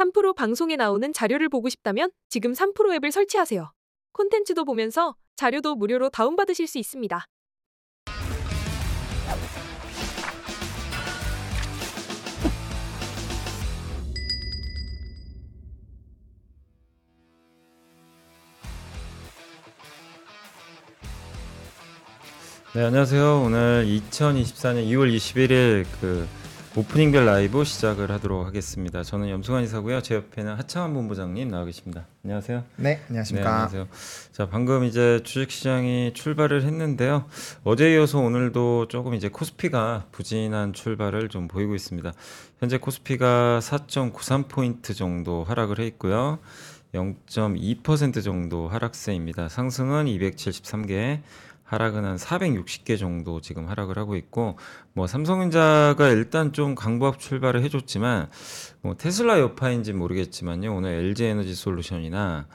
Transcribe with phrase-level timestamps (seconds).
[0.00, 3.70] 3프로 방송에 나오는 자료를 보고 싶다면 지금 3프로 앱을 설치하세요.
[4.12, 7.26] 콘텐츠도 보면서 자료도 무료로 다운받으실 수 있습니다.
[22.72, 23.42] 네, 안녕하세요.
[23.42, 26.26] 오늘 2024년 2월 21일 그
[26.76, 29.02] 오프닝별 라이브 시작을 하도록 하겠습니다.
[29.02, 30.02] 저는 염승환 이사고요.
[30.02, 32.06] 제 옆에는 하창환 본부장님 나와 계십니다.
[32.24, 32.62] 안녕하세요.
[32.76, 33.44] 네, 안녕하십니까.
[33.44, 33.88] 네, 안녕하세요.
[34.30, 37.24] 자, 방금 이제 주식시장이 출발을 했는데요.
[37.64, 42.12] 어제 이어서 오늘도 조금 이제 코스피가 부진한 출발을 좀 보이고 있습니다.
[42.60, 46.38] 현재 코스피가 4.93포인트 정도 하락을 해 있고요.
[46.94, 49.48] 0.2% 정도 하락세입니다.
[49.48, 51.20] 상승은 273개,
[51.70, 54.58] 하락은 한 460개 정도 지금 하락을 하고 있고
[54.92, 58.28] 뭐 삼성전자가 일단 좀 강보합 출발을 해줬지만
[58.82, 62.48] 뭐 테슬라 여파인지 모르겠지만요 오늘 LG 에너지 솔루션이나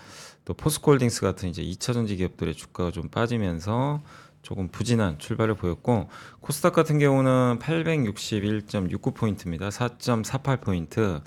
[0.43, 4.03] 또 포스코홀딩스 같은 이제 2차 전지 기업들의 주가가 좀 빠지면서
[4.41, 6.09] 조금 부진한 출발을 보였고
[6.41, 9.69] 코스닥 같은 경우는 861.69포인트입니다.
[9.69, 11.21] 4.48포인트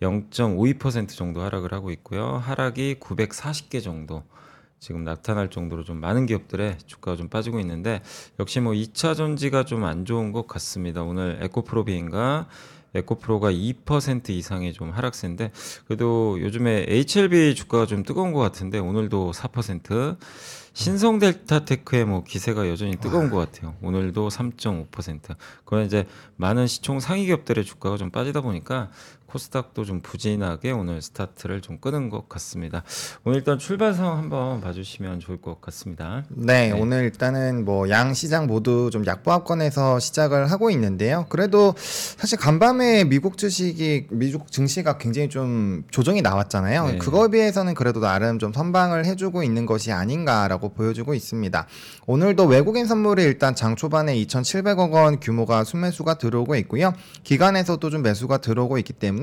[0.00, 2.38] 0.52% 정도 하락을 하고 있고요.
[2.38, 4.22] 하락이 940개 정도
[4.86, 8.02] 지금 나타날 정도로 좀 많은 기업들의 주가가 좀 빠지고 있는데
[8.38, 11.02] 역시 뭐 2차 전지가 좀 안 좋은 것 같습니다.
[11.02, 12.46] 오늘 에코프로 비인가
[12.94, 15.50] 에코프로가 2% 이상의 좀 하락세인데
[15.86, 20.18] 그래도 요즘에 HLB 주가가 좀 뜨거운 것 같은데 오늘도 4%
[20.72, 23.74] 신성 델타테크의 뭐 기세가 여전히 뜨거운 것 같아요.
[23.82, 25.34] 오늘도 3.5%.
[25.64, 28.90] 그건 이제 많은 시총 상위 기업들의 주가가 좀 빠지다 보니까
[29.26, 32.82] 코스닥도 좀 부진하게 오늘 스타트를 좀 끄는 것 같습니다.
[33.24, 36.24] 오늘 일단 출발 상황 한번 봐주시면 좋을 것 같습니다.
[36.28, 41.26] 네, 오늘 일단은 뭐 양 시장 모두 좀 약보합권에서 시작을 하고 있는데요.
[41.28, 46.86] 그래도 사실 간밤에 미국 주식이 미국 증시가 굉장히 좀 조정이 나왔잖아요.
[46.86, 46.98] 네.
[46.98, 51.66] 그거에 비해서는 그래도 나름 좀 선방을 해주고 있는 것이 아닌가라고 보여주고 있습니다.
[52.06, 56.92] 오늘도 외국인 선물이 일단 장 초반에 2,700억 원 규모가 순매수가 들어오고 있고요.
[57.24, 59.15] 기관에서도 좀 매수가 들어오고 있기 때문에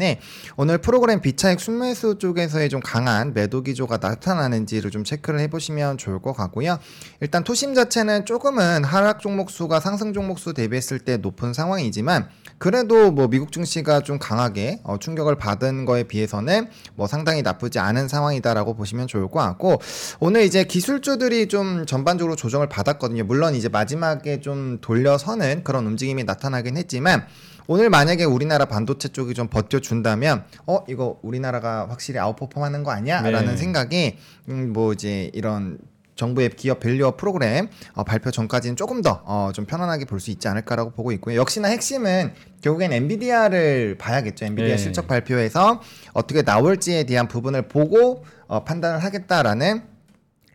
[0.58, 6.34] 오늘 프로그램 비차익 순매수 쪽에서의 좀 강한 매도 기조가 나타나는지를 좀 체크를 해보시면 좋을 것
[6.34, 6.80] 같고요.
[7.20, 13.12] 일단 투심 자체는 조금은 하락 종목 수가 상승 종목 수 대비했을 때 높은 상황이지만 그래도
[13.12, 18.76] 뭐 미국 증시가 좀 강하게 어, 충격을 받은 거에 비해서는 뭐 상당히 나쁘지 않은 상황이다라고
[18.76, 19.82] 보시면 좋을 것 같고
[20.20, 23.24] 오늘 이제 기술주들이 좀 전반적으로 조정을 받았거든요.
[23.24, 27.26] 물론 이제 마지막에 좀 돌려서는 그런 움직임이 나타나긴 했지만
[27.68, 33.58] 오늘 만약에 우리나라 반도체 쪽이 좀 버텨준다면 어 이거 우리나라가 확실히 아웃퍼폼하는 거 아니야라는 네.
[33.58, 34.18] 생각이
[34.50, 35.78] 음, 뭐 이제 이런
[36.16, 40.48] 정부의 기업 밸류업 프로그램 어, 발표 전까지는 조금 더 어, 좀 편안하게 볼 수 있지
[40.48, 41.40] 않을까라고 보고 있고요.
[41.40, 44.46] 역시나 핵심은 결국엔 엔비디아를 봐야겠죠.
[44.46, 44.78] 엔비디아 네.
[44.78, 45.82] 실적 발표에서
[46.14, 49.93] 어떻게 나올지에 대한 부분을 보고 어, 판단을 하겠다라는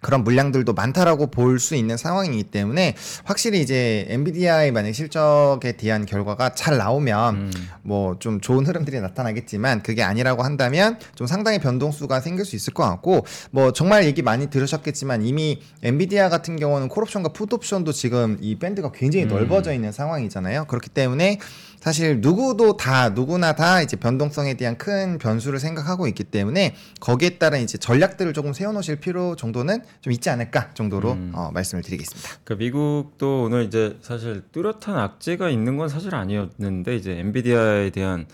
[0.01, 2.95] 그런 물량들도 많다라고 볼 수 있는 상황이기 때문에
[3.25, 7.51] 확실히 이제 엔비디아의 만약 실적에 대한 결과가 잘 나오면 음.
[7.83, 13.27] 뭐좀 좋은 흐름들이 나타나겠지만 그게 아니라고 한다면 좀 상당히 변동수가 생길 수 있을 것 같고
[13.51, 19.25] 뭐 정말 얘기 많이 들으셨겠지만 이미 엔비디아 같은 경우는 콜옵션과 풋옵션도 지금 이 밴드가 굉장히
[19.25, 19.29] 음.
[19.31, 20.67] 넓어져 있는 상황이잖아요.
[20.67, 21.39] 그렇기 때문에
[21.81, 27.63] 사실 누구도 다 누구나 다 이제 변동성에 대한 큰 변수를 생각하고 있기 때문에 거기에 따른
[27.63, 31.33] 이제 전략들을 조금 세워놓으실 필요 정도는 좀 있지 않을까 정도로 음.
[31.35, 32.41] 어, 말씀을 드리겠습니다.
[32.45, 38.27] 그 미국도 오늘 이제 사실 뚜렷한 악재가 있는 건 사실 아니었는데 이제 엔비디아에 대한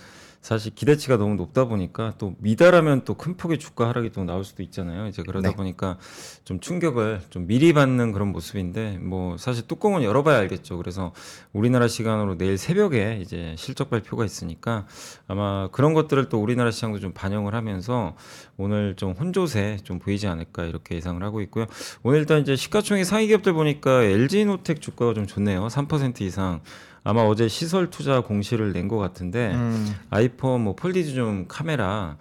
[0.45, 4.63] 사실 기대치가 너무 높다 보니까 또 미달하면 또 큰 폭의 주가 하락이 또 나올 수도
[4.63, 5.07] 있잖아요.
[5.07, 5.57] 이제 그러다 네.
[5.57, 5.97] 보니까
[6.45, 10.77] 좀 충격을 좀 미리 받는 그런 모습인데 뭐 사실 뚜껑은 열어봐야 알겠죠.
[10.77, 11.15] 그래서
[11.55, 14.87] 우리나라 시간으로 내일 새벽에 이제 실적 발표가 있으니까
[15.27, 18.15] 아마 그런 것들을 또 우리나라 시장도 좀 반영을 하면서
[18.59, 21.65] 오늘 좀 혼조세 좀 보이지 않을까 이렇게 예상을 하고 있고요.
[22.03, 25.69] 오늘 일단 이제 시가총액 상위 기업들 보니까 LG노텍 주가가 좀 좋네요.
[25.69, 26.61] 3% 이상.
[27.05, 32.17] 아마 어제 시설 투자 공시를 낸 것 같은데 음, 아이폰 뭐 폴리즈좀 카메라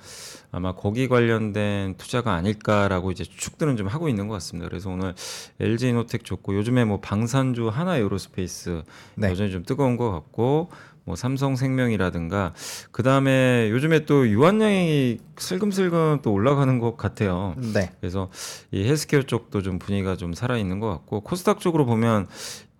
[0.52, 4.70] 아마 거기 관련된 투자가 아닐까라고 이제 추측들은 좀 하고 있는 것 같습니다.
[4.70, 5.14] 그래서 오늘
[5.60, 8.84] LG이노텍 좋고 요즘에 뭐 방산주 한화 에어로스페이스
[9.16, 9.30] 네.
[9.30, 10.70] 여전히 좀 뜨거운 것 같고
[11.06, 12.54] 뭐 삼성생명이라든가
[12.92, 17.56] 그 다음에 요즘에 또 유한양행이 슬금슬금 또 올라가는 것 같아요.
[17.74, 17.92] 네.
[18.00, 18.30] 그래서
[18.72, 22.28] 이 헬스케어 쪽도 좀 분위기가 좀 살아 있는 것 같고 코스닥 쪽으로 보면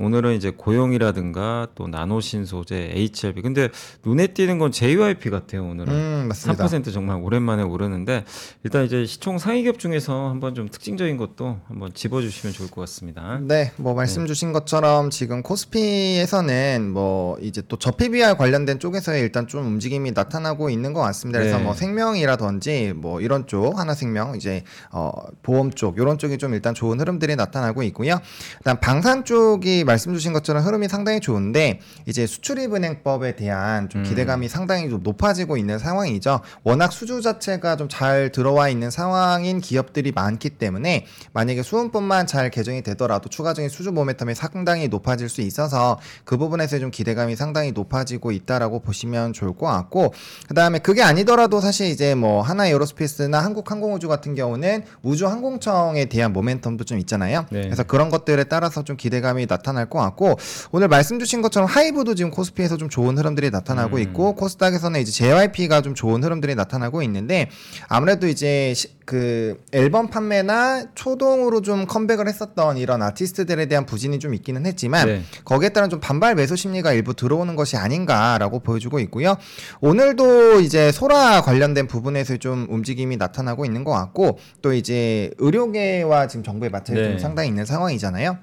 [0.04, 3.42] 오늘은 이제 고영이라든가 또 나노신소재, HLB.
[3.42, 3.70] 근데
[4.06, 5.94] 눈에 띄는 건 JYP 같아요, 오늘은.
[5.94, 6.66] 음, 맞습니다.
[6.66, 8.26] 3% 정말 오랜만에 오르는데
[8.64, 12.82] 일단 이제 시총 상위 기업 중에서 한번 좀 특징적인 것도 한번 집어 주시면 좋을 것
[12.82, 13.40] 같습니다.
[13.42, 19.66] 네, 뭐 말씀 주신 것처럼 지금 코스피에서는 뭐 이제 또 저PBR 관련된 쪽에서 일단 좀
[19.66, 21.40] 움직임이 나타나고 있는 것 같습니다.
[21.40, 21.64] 그래서 네.
[21.64, 25.12] 뭐 생명이라든지 뭐 이런 쪽 하나생명 이제 어
[25.42, 28.20] 보험 쪽 이런 쪽이 좀 일단 좋은 흐름들이 나타나고 있고요.
[28.58, 34.04] 그다음 방산 쪽이 말씀 주신 것처럼 흐름이 상당히 좋은데 이제 수출입은행법에 대한 좀 음.
[34.04, 36.42] 기대감이 상당히 좀 높아지고 있는 상황이죠.
[36.64, 42.82] 워낙 수주 자체가 좀 잘 들어와 있는 상황인 기업들이 많기 때문에 만약에 수은법만 잘 개정이
[42.82, 48.80] 되더라도 추가적인 수주 모멘텀이 상당히 높아질 수 있어서 그 부분에서 좀 기대감이 상당히 높아지고 있다라고
[48.80, 50.14] 보시면 좋을 것 같고
[50.48, 56.98] 그다음에 그게 아니더라도 사실 이제 뭐 하나 에어로스페이스나 한국항공우주 같은 경우는 우주항공청에 대한 모멘텀도 좀
[56.98, 57.46] 있잖아요.
[57.52, 57.62] 네.
[57.62, 60.38] 그래서 그런 것들에 따라서 좀 기대감이 나타 날 것 같고
[60.72, 64.02] 오늘 말씀 주신 것처럼 하이브도 지금 코스피에서 좀 좋은 흐름들이 나타나고 음.
[64.02, 67.50] 있고 코스닥에서는 이제 JYP가 좀 좋은 흐름들이 나타나고 있는데
[67.88, 74.34] 아무래도 이제 시- 그 앨범 판매나 초동으로 좀 컴백을 했었던 이런 아티스트들에 대한 부진이 좀
[74.34, 75.22] 있기는 했지만 네.
[75.44, 79.36] 거기에 따른 좀 반발 매수 심리가 일부 들어오는 것이 아닌가라고 보여주고 있고요.
[79.82, 86.44] 오늘도 이제 소라 관련된 부분에서 좀 움직임이 나타나고 있는 것 같고 또 이제 의료계와 지금
[86.44, 87.10] 정부의 마찰이 네.
[87.10, 88.38] 좀 상당히 있는 상황이잖아요.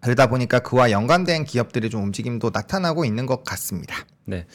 [0.00, 4.06] 그러다 보니까 그와 연관된 기업들이 좀 움직임도 나타나고 있는 것 같습니다.
[4.24, 4.46] 네.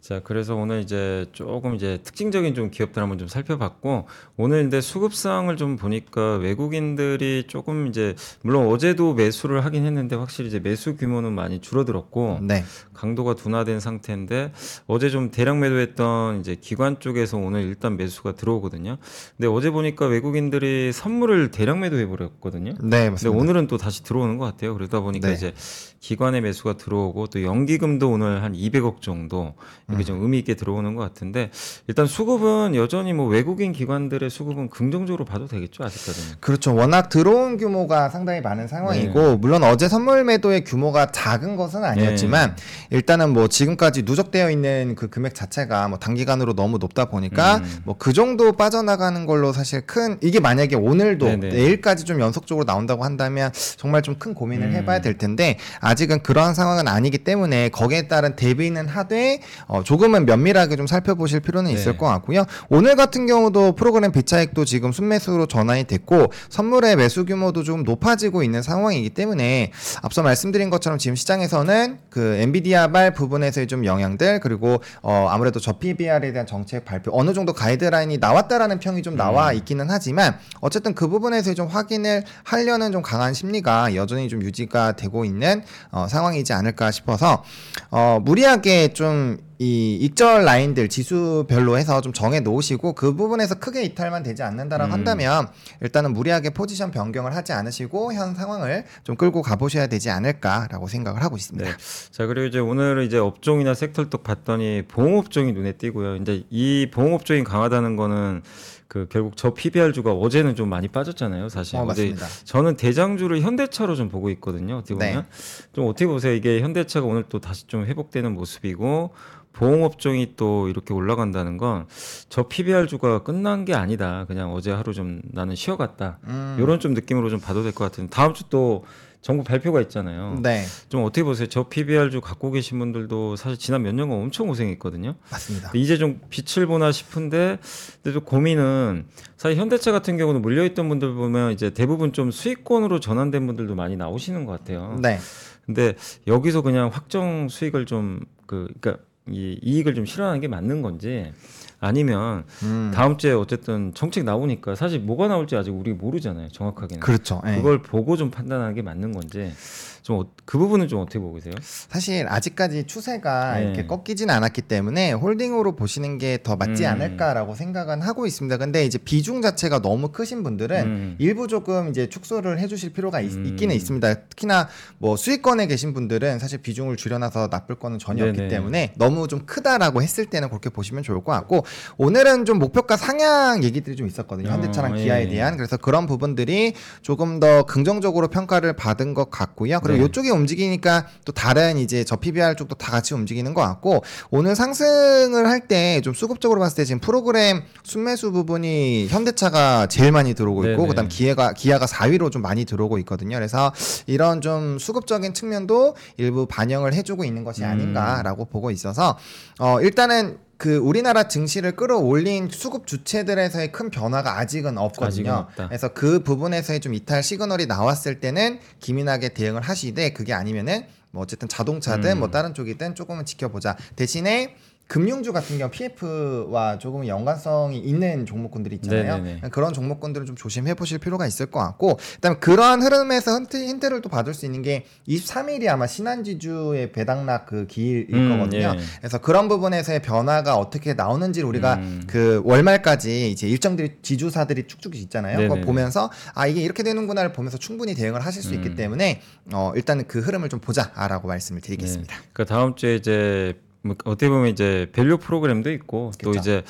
[0.00, 4.06] 자, 그래서 오늘 이제 조금 이제 특징적인 좀 기업들 한번 좀 살펴봤고
[4.38, 10.58] 오늘 근데 수급상을 좀 보니까 외국인들이 조금 이제 물론 어제도 매수를 하긴 했는데 확실히 이제
[10.58, 12.64] 매수 규모는 많이 줄어들었고 네.
[12.94, 14.52] 강도가 둔화된 상태인데
[14.86, 18.96] 어제 좀 대량 매도했던 이제 기관 쪽에서 오늘 일단 매수가 들어오거든요.
[19.36, 22.72] 근데 어제 보니까 외국인들이 선물을 대량 매도해 버렸거든요.
[22.72, 23.38] 네, 근데 맞습니다.
[23.38, 24.72] 오늘은 또 다시 들어오는 것 같아요.
[24.74, 25.34] 그러다 보니까 네.
[25.34, 25.52] 이제
[26.00, 29.54] 기관의 매수가 들어오고 또 연기금도 오늘 한 200억 정도
[29.90, 31.50] 이렇게 좀 의미 있게 들어오는 것 같은데
[31.88, 36.36] 일단 수급은 여전히 뭐 외국인 기관들의 수급은 긍정적으로 봐도 되겠죠 아직까지는.
[36.40, 36.74] 그렇죠.
[36.74, 42.56] 워낙 들어온 규모가 상당히 많은 상황이고 물론 어제 선물 매도의 규모가 작은 것은 아니었지만
[42.90, 47.78] 일단은 뭐 지금까지 누적되어 있는 그 금액 자체가 뭐 단기간으로 너무 높다 보니까 음.
[47.84, 51.48] 뭐그 정도 빠져나가는 걸로 사실 큰 이게 만약에 오늘도 네네.
[51.48, 54.72] 내일까지 좀 연속적으로 나온다고 한다면 정말 좀 큰 고민을 음.
[54.74, 60.76] 해봐야 될 텐데 아직은 그러한 상황은 아니기 때문에 거기에 따른 대비는 하되 어, 조금은 면밀하게
[60.76, 61.98] 좀 살펴보실 필요는 있을 네.
[61.98, 62.44] 것 같고요.
[62.68, 68.62] 오늘 같은 경우도 프로그램 비차익도 지금 순매수로 전환이 됐고 선물의 매수 규모도 좀 높아지고 있는
[68.62, 69.72] 상황이기 때문에
[70.02, 76.32] 앞서 말씀드린 것처럼 지금 시장에서는 그 엔비디아발 부분에서의 좀 영향들 그리고 어 아무래도 저 PBR에
[76.32, 81.54] 대한 정책 발표 어느 정도 가이드라인이 나왔다라는 평이 좀 나와 있기는 하지만 어쨌든 그 부분에서
[81.54, 87.44] 좀 확인을 하려는 좀 강한 심리가 여전히 좀 유지가 되고 있는 어, 상황이지 않을까 싶어서
[87.90, 94.22] 어, 무리하게 좀 이 익절 라인들 지수별로 해서 좀 정해 놓으시고 그 부분에서 크게 이탈만
[94.22, 94.92] 되지 않는다라고 음.
[94.94, 95.48] 한다면
[95.82, 101.36] 일단은 무리하게 포지션 변경을 하지 않으시고 현 상황을 좀 끌고 가보셔야 되지 않을까라고 생각을 하고
[101.36, 101.70] 있습니다.
[101.70, 101.76] 네.
[102.10, 106.16] 자 그리고 이제 오늘 이제 업종이나 섹터를 또 봤더니 보험업종이 눈에 띄고요.
[106.16, 108.40] 이제 이 보험업종이 강하다는 거는
[108.88, 111.48] 그 결국 저 PBR 주가 어제는 좀 많이 빠졌잖아요.
[111.48, 112.26] 사실 어, 맞습니다.
[112.44, 114.78] 저는 대장주를 현대차로 좀 보고 있거든요.
[114.78, 115.10] 어떻게 네.
[115.10, 115.26] 보면
[115.72, 116.34] 좀 어떻게 보세요.
[116.34, 119.12] 이게 현대차가 오늘 또 다시 좀 회복되는 모습이고
[119.52, 121.86] 보험업종이 또 이렇게 올라간다는 건
[122.28, 124.24] 저 PBR 주가 끝난 게 아니다.
[124.26, 126.18] 그냥 어제 하루 좀 나는 쉬어갔다.
[126.24, 128.84] 음, 이런 좀 느낌으로 좀 봐도 될 것 같은데 다음 주 또
[129.22, 130.38] 정부 발표가 있잖아요.
[130.42, 131.46] 네, 좀 어떻게 보세요?
[131.46, 135.14] 저 PBR 주 갖고 계신 분들도 사실 지난 몇 년간 엄청 고생했거든요.
[135.30, 135.70] 맞습니다.
[135.74, 137.58] 이제 좀 빛을 보나 싶은데
[138.02, 139.04] 근데 좀 고민은
[139.36, 144.46] 사실 현대차 같은 경우는 물려있던 분들 보면 이제 대부분 좀 수익권으로 전환된 분들도 많이 나오시는
[144.46, 144.98] 것 같아요.
[145.02, 145.18] 네,
[145.66, 145.94] 근데
[146.26, 151.32] 여기서 그냥 확정 수익을 좀 그 그러니까 이 이익을 좀 실현하는 게 맞는 건지
[151.78, 156.48] 아니면 음, 다음 주에 어쨌든 정책 나오니까 사실 뭐가 나올지 아직 우리 모르잖아요.
[156.48, 157.00] 정확하게는.
[157.00, 157.40] 그렇죠.
[157.46, 157.56] 예.
[157.56, 159.52] 그걸 보고 좀 판단하는 게 맞는 건지
[160.02, 161.54] 좀 그 부분은 좀 어떻게 보고 계세요?
[161.62, 163.66] 사실 아직까지 추세가 네.
[163.66, 166.90] 이렇게 꺾이진 않았기 때문에 홀딩으로 보시는 게 더 맞지 음.
[166.90, 168.56] 않을까라고 생각은 하고 있습니다.
[168.56, 171.16] 근데 이제 비중 자체가 너무 크신 분들은 음.
[171.18, 173.56] 일부 조금 이제 축소를 해주실 필요가 있, 음.
[173.56, 174.14] 기는 있습니다.
[174.14, 178.48] 특히나 뭐 수익권에 계신 분들은 사실 비중을 줄여놔서 나쁠 거는 전혀 없기 네네.
[178.48, 181.64] 때문에 너무 좀 크다라고 했을 때는 그렇게 보시면 좋을 것 같고
[181.98, 184.48] 오늘은 좀 목표가 상향 얘기들이 좀 있었거든요.
[184.48, 185.28] 어, 현대차랑 기아에 예.
[185.28, 189.80] 대한 그래서 그런 부분들이 조금 더 긍정적으로 평가를 받은 것 같고요.
[189.90, 190.08] 그리고 네.
[190.08, 195.46] 이쪽이 움직이니까 또 다른 이제 저 PBR 쪽도 다 같이 움직이는 것 같고 오늘 상승을
[195.46, 200.76] 할 때 좀 수급적으로 봤을 때 지금 프로그램 순매수 부분이 현대차가 제일 많이 들어오고 있고
[200.76, 200.88] 네네.
[200.88, 203.36] 그다음 기아가 기아가 4위로 좀 많이 들어오고 있거든요.
[203.36, 203.72] 그래서
[204.06, 207.68] 이런 좀 수급적인 측면도 일부 반영을 해주고 있는 것이 음.
[207.68, 209.18] 아닌가라고 보고 있어서
[209.58, 215.46] 어 일단은 그 우리나라 증시를 끌어올린 수급 주체들에서의 큰 변화가 아직은 없거든요.
[215.48, 215.68] 아직은.
[215.68, 221.48] 그래서 그 부분에서의 좀 이탈 시그널이 나왔을 때는 기민하게 대응을 하시되 그게 아니면은 뭐 어쨌든
[221.48, 222.18] 자동차든 음.
[222.18, 223.78] 뭐 다른 쪽이든 조금은 지켜보자.
[223.96, 224.54] 대신에
[224.90, 229.18] 금융주 같은 경우 PF와 조금 연관성이 있는 종목군들이 있잖아요.
[229.18, 229.48] 네네네.
[229.50, 234.00] 그런 종목군들은 좀 조심해 보실 필요가 있을 것 같고, 그다음에 그러한 흐름에서 힌트, 힌트 를
[234.00, 238.74] 또 받을 수 있는 게 23일이 아마 신한지주의 배당락 그 기일일 음, 거거든요.
[238.76, 238.80] 예.
[238.98, 242.02] 그래서 그런 부분에서의 변화가 어떻게 나오는지를 우리가 음.
[242.08, 245.36] 그 월말까지 이제 일정들이 지주사들이 쭉쭉 있잖아요.
[245.36, 245.66] 그거 네네네.
[245.66, 248.74] 보면서 아 이게 이렇게 되는구나를 보면서 충분히 대응을 하실 수 있기 음.
[248.74, 249.20] 때문에
[249.52, 252.12] 어 일단은 그 흐름을 좀 보자라고 말씀을 드리겠습니다.
[252.12, 252.22] 네.
[252.32, 256.40] 그러니까 다음 주에 이제 뭐 어떻게 보면 이제 밸류 프로그램도 있고 또 그쵸.
[256.40, 256.62] 이제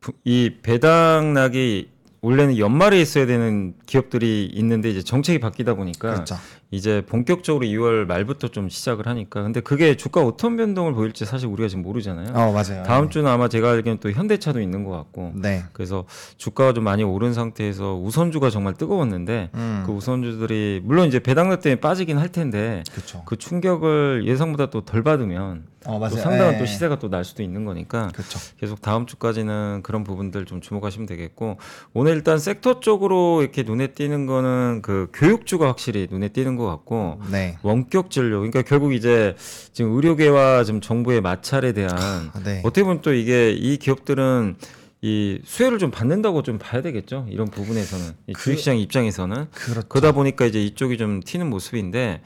[0.00, 1.90] 부- 이 배당락이
[2.22, 6.36] 원래는 연말에 있어야 되는 기업들이 있는데 이제 정책이 바뀌다 보니까 그렇죠.
[6.74, 11.68] 이제 본격적으로 2월 말부터 좀 시작을 하니까 근데 그게 주가 어떤 변동을 보일지 사실 우리가
[11.68, 12.28] 지금 모르잖아요.
[12.34, 12.82] 어 맞아요.
[12.84, 15.64] 다음 주는 아마 제가 알기로는 또 현대차도 있는 것 같고 네.
[15.72, 16.04] 그래서
[16.36, 19.82] 주가가 좀 많이 오른 상태에서 우선주가 정말 뜨거웠는데 음.
[19.86, 23.22] 그 우선주들이 물론 이제 배당락 때문에 빠지긴 할 텐데 그렇죠.
[23.24, 26.16] 그 충격을 예상보다 또 덜 받으면 어또 맞아요.
[26.16, 26.58] 상당한 예.
[26.58, 28.38] 또 시세가 또 날 수도 있는 거니까 그렇죠.
[28.58, 31.58] 계속 다음 주까지는 그런 부분들 좀 주목하시면 되겠고
[31.92, 37.20] 오늘 일단 섹터 쪽으로 이렇게 눈에 띄는 거는 그 교육주가 확실히 눈에 띄는 것 같고
[37.30, 37.58] 네.
[37.62, 39.34] 원격 진료 그러니까 결국 이제
[39.72, 42.60] 지금 의료계와 지금 정부의 마찰에 대한 아, 네.
[42.64, 44.56] 어떻게 보면 또 이게 이 기업들은
[45.02, 49.88] 이 수혜를 좀 받는다고 좀 봐야 되겠죠 이런 부분에서는 이 그- 주식시장 입장에서는 그렇죠.
[49.88, 52.22] 그러다 보니까 이제 이쪽이 좀 튀는 모습인데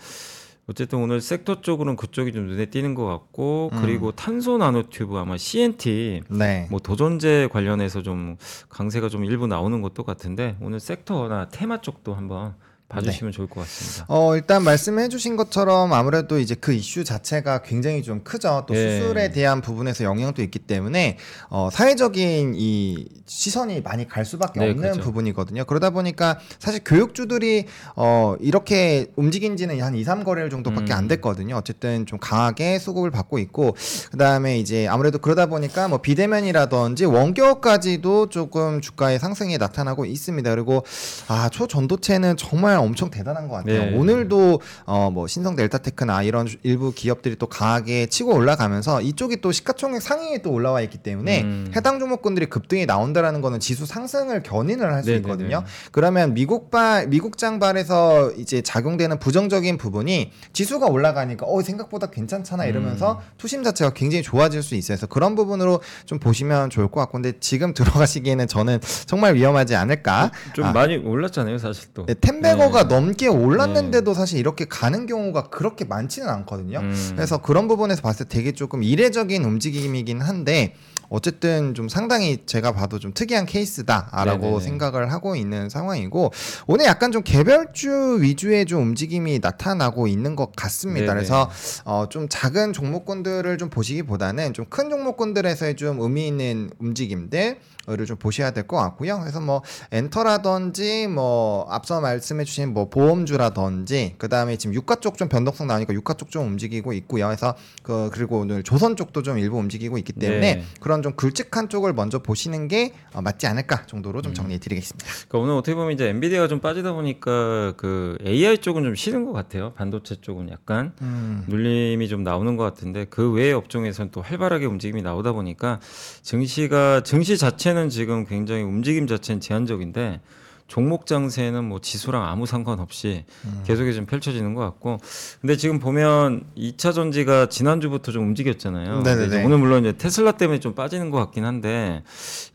[0.71, 3.79] 어쨌든 오늘 섹터 쪽으로는 그쪽이 좀 눈에 띄는 것 같고 음.
[3.81, 6.67] 그리고 탄소 나노튜브 아마 CNT 네.
[6.71, 8.37] 뭐 도전제 관련해서 좀
[8.69, 12.55] 강세가 좀 일부 나오는 것도 같은데 오늘 섹터나 테마 쪽도 한번
[12.89, 14.07] 봐주시면 좋을 것 같습니다.
[14.09, 18.65] 어 일단 말씀해 주신 것처럼 아무래도 이제 그 이슈 자체가 굉장히 좀 크죠.
[18.67, 18.99] 또 예.
[19.01, 21.19] 수술에 대한 부분에서 영향도 있기 때문에
[21.51, 25.03] 어 사회적인 이 시선이 많이 갈 수밖에 네, 없는 그죠.
[25.03, 25.65] 부분이거든요.
[25.67, 30.97] 그러다 보니까 사실 교육주들이 어 이렇게 움직인 지는 한 2, 3거래일 정도밖에 음.
[30.97, 31.57] 안 됐거든요.
[31.57, 33.77] 어쨌든 좀 강하게 수급을 받고 있고
[34.13, 40.51] 그다음에 이제 아무래도 그러다 보니까 뭐 비대면이라든지 원격까지도 조금 주가의 상승이 나타나고 있습니다.
[40.55, 40.85] 그리고
[41.29, 43.91] 아 초전도체는 정말 엄청 대단한 것 같아요.
[43.91, 43.97] 네.
[43.97, 49.53] 오늘도 어 뭐 신성 델타테크나 이런 주- 일부 기업들이 또 강하게 치고 올라가면서 이쪽이 또
[49.53, 51.73] 시가총액 상위에 또 올라와 있기 때문에 음.
[51.75, 55.21] 해당 종목군들이 급등이 나온다라는 거는 지수 상승을 견인을 할수 네네네.
[55.25, 55.65] 있거든요.
[55.93, 63.19] 그러면 미국발 미국 장발에서 이제 작용되는 부정적인 부분이 지수가 올라가니까 어 생각보다 괜찮잖아 이러면서 음.
[63.39, 64.97] 투심 자체가 굉장히 좋아질 수 있어요.
[64.97, 70.31] 그래서 그런 부분으로 좀 보시면 좋을 것 같고 근데 지금 들어가시기에는 저는 정말 위험하지 않을까?
[70.55, 70.73] 좀 아.
[70.73, 72.07] 많이 올랐잖아요, 사실 또.
[72.07, 72.95] 네, 텐베거 가 네.
[72.95, 76.79] 넘게 올랐는데도 사실 이렇게 가는 경우가 그렇게 많지는 않거든요.
[76.79, 77.13] 음.
[77.17, 80.75] 그래서 그런 부분에서 봤을 때 되게 조금 이례적인 움직임이긴 한데
[81.11, 84.61] 어쨌든 좀 상당히 제가 봐도 좀 특이한 케이스다라고 네네네.
[84.61, 86.33] 생각을 하고 있는 상황이고
[86.67, 91.07] 오늘 약간 좀 개별주 위주의 좀 움직임이 나타나고 있는 것 같습니다.
[91.07, 91.15] 네네.
[91.15, 91.51] 그래서
[91.85, 97.59] 어, 좀 작은 종목군들을 좀 보시기보다는 좀 큰 종목군들에서의 좀 의미 있는 움직임들 를
[98.07, 99.19] 좀 보셔야 될 것 같고요.
[99.21, 105.67] 그래서 뭐 엔터라든지 뭐 앞서 말씀해주신 뭐 보험주라든지 그 다음에 지금 유가 쪽 좀 변동성
[105.67, 107.27] 나오니까 유가 쪽 좀 움직이고 있고요.
[107.27, 110.65] 그래서 그 그리고 오늘 조선 쪽도 좀 일부 움직이고 있기 때문에 네.
[110.81, 114.23] 그런 좀 굵직한 쪽을 먼저 보시는 게 어, 맞지 않을까 정도로 음.
[114.23, 115.07] 좀 정리해드리겠습니다.
[115.29, 119.33] 그러니까 오늘 어떻게 보면 이제 엔비디아가 좀 빠지다 보니까 그 AI 쪽은 좀 쉬는 것
[119.33, 119.73] 같아요.
[119.75, 121.45] 반도체 쪽은 약간 음.
[121.49, 125.81] 눌림이 좀 나오는 것 같은데 그 외의 업종에서는 또 활발하게 움직임이 나오다 보니까
[126.23, 130.21] 증시가 증시 자체는 지금 굉장히 움직임 자체는 제한적인데
[130.69, 133.63] 종목 장세는 뭐 지수랑 아무 상관없이 음.
[133.65, 134.99] 계속해서 좀 펼쳐지는 것 같고
[135.41, 139.01] 근데 지금 보면 2차 전지가 지난주부터 좀 움직였잖아요.
[139.27, 142.03] 이제 오늘 물론 이제 테슬라 때문에 좀 빠지는 것 같긴 한데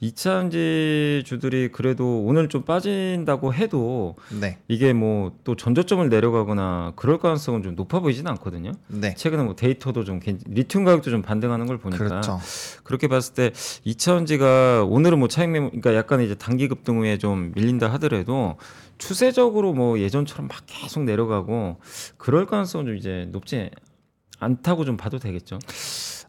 [0.02, 7.18] 2차 전지 주들이 그래도 오늘 좀 빠진다고 해도 네, 이게 뭐 또 전저점을 내려가거나 그럴
[7.18, 8.72] 가능성은 좀 높아 보이지는 않거든요.
[8.88, 12.40] 네, 최근에 뭐 데이터도 좀 괜- 리튬 가격도 좀 반등하는 걸 보니까 그렇죠.
[12.84, 13.50] 그렇게 봤을 때
[13.86, 18.03] 2차 전지가 오늘은 뭐 차익 매물 그러니까 약간 이제 단기 급등 후에 좀 밀린다 하더
[18.08, 18.58] 라도
[18.98, 21.78] 추세적으로 뭐 예전처럼 막 계속 내려가고
[22.18, 23.70] 그럴 가능성은 좀 이제 높지
[24.40, 25.60] 않다고 좀 봐도 되겠죠.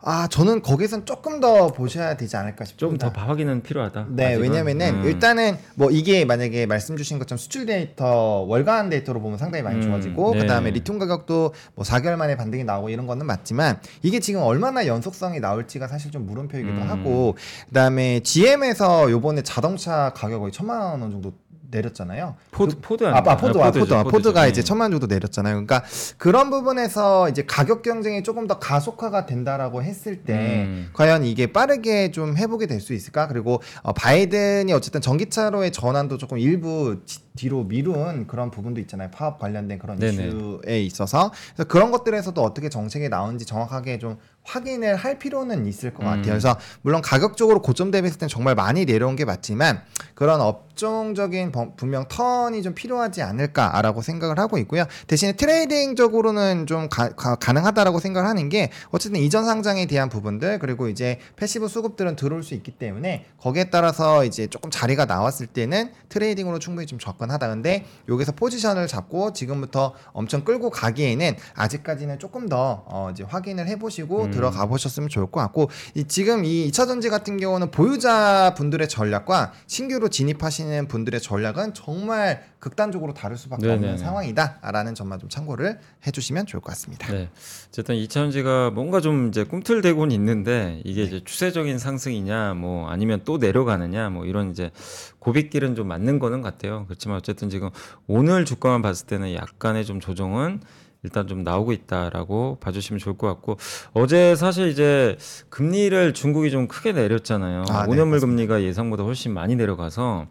[0.06, 3.06] 아 저는 거기선 조금 더 보셔야 되지 않을까 싶습니다.
[3.06, 4.08] 좀더 확인은 필요하다.
[4.10, 4.42] 네, 아직은.
[4.42, 5.04] 왜냐면은 음.
[5.04, 8.06] 일단은 뭐 이게 만약에 말씀 주신 것처럼 수출 데이터
[8.46, 10.40] 월간 데이터로 보면 상당히 많이 음, 좋아지고 네.
[10.40, 15.40] 그다음에 리튬 가격도 뭐 4개월 만에 반등이 나오고 이런 거는 맞지만 이게 지금 얼마나 연속성이
[15.40, 16.90] 나올지가 사실 좀 물음표이기도 음.
[16.90, 17.36] 하고
[17.68, 21.32] 그다음에 GM에서 요번에 자동차 가격 거의 천만 원 정도
[21.74, 22.36] 내렸잖아요.
[22.52, 23.16] 포드 포드 아?
[23.18, 24.04] 아 포드, 아, 포드, 아, 포드죠.
[24.04, 24.50] 포드가 네.
[24.50, 25.54] 이제 천만 정도 내렸잖아요.
[25.54, 25.82] 그러니까
[26.16, 30.34] 그런 부분에서 이제 가격 경쟁이 조금 더 가속화가 된다라고 했을 때
[30.66, 30.90] 음.
[30.92, 33.28] 과연 이게 빠르게 좀 회복이 될 수 있을까?
[33.28, 39.10] 그리고 어, 바이든이 어쨌든 전기차로의 전환도 조금 일부 지- 뒤로 미룬 그런 부분도 있잖아요.
[39.10, 40.28] 파업 관련된 그런 네네.
[40.28, 46.02] 이슈에 있어서 그래서 그런 것들에서도 어떻게 정책이 나오는지 정확하게 좀 확인을 할 필요는 있을 것
[46.02, 46.04] 음.
[46.04, 46.26] 같아요.
[46.26, 49.80] 그래서 물론 가격적으로 고점 대비했을 땐 정말 많이 내려온 게 맞지만
[50.14, 54.84] 그런 업종적인 번- 분명 턴이 좀 필요하지 않을까라고 생각을 하고 있고요.
[55.08, 57.08] 대신에 트레이딩적으로는 좀 가,
[57.52, 62.54] 능하다라고 생각을 하는 게 어쨌든 이전 상장에 대한 부분들 그리고 이제 패시브 수급들은 들어올 수
[62.54, 67.48] 있기 때문에 거기에 따라서 이제 조금 자리가 나왔을 때는 트레이딩으로 충분히 좀 접근 하다.
[67.48, 74.24] 근데 여기서 포지션을 잡고 지금부터 엄청 끌고 가기에는 아직까지는 조금 더 어, 이제 확인을 해보시고
[74.24, 74.30] 음.
[74.30, 79.52] 들어가 보셨으면 좋을 것 같고 이 지금 이 2차 전지 같은 경우는 보유자 분들의 전략과
[79.66, 83.98] 신규로 진입하시는 분들의 전략은 정말 극단적으로 다를 수밖에 없는 네네네.
[83.98, 87.12] 상황이다라는 점만 좀 참고를 해주시면 좋을 것 같습니다.
[87.12, 87.28] 네.
[87.68, 94.08] 어쨌든 이차전지가 뭔가 좀 이제 꿈틀대고는 있는데 이게 이제 추세적인 상승이냐 뭐 아니면 또 내려가느냐
[94.08, 94.70] 뭐 이런 이제
[95.18, 96.84] 고빗길은 좀 맞는 거는 같아요.
[96.86, 97.70] 그렇지만 어쨌든 지금
[98.06, 100.60] 오늘 주가만 봤을 때는 약간의 좀 조정은
[101.02, 103.58] 일단 좀 나오고 있다라고 봐주시면 좋을 것 같고
[103.92, 105.16] 어제 사실 이제
[105.50, 107.64] 금리를 중국이 좀 크게 내렸잖아요.
[107.68, 108.26] 아, 네, 5년물 맞습니다.
[108.26, 110.26] 금리가 예상보다 훨씬 많이 내려가서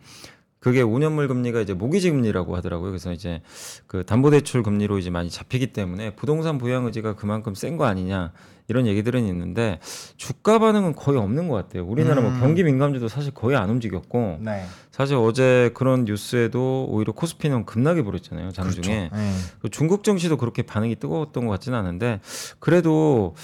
[0.64, 2.90] 그게 5년물 금리가 이제 모기지 금리라고 하더라고요.
[2.90, 3.42] 그래서 이제
[3.86, 8.32] 그 담보대출 금리로 이제 많이 잡히기 때문에 부동산 부양 의지가 그만큼 센 거 아니냐
[8.70, 9.80] 이런 얘기들은 있는데
[10.16, 11.86] 주가 반응은 거의 없는 것 같아요.
[11.86, 12.32] 우리나라 음.
[12.32, 18.04] 뭐 경기 민감주도 사실 거의 안 움직였고 네, 사실 어제 그런 뉴스에도 오히려 코스피는 급락이
[18.04, 18.52] 벌였잖아요.
[18.52, 19.16] 장중에 그렇죠.
[19.16, 19.32] 네.
[19.62, 22.22] 그 중국 증시도 그렇게 반응이 뜨거웠던 것 같지는 않은데
[22.60, 23.36] 그래도